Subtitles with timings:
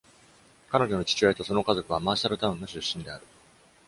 [0.71, 3.25] 彼女の父親とその家族はマーシャルタウンの出身である。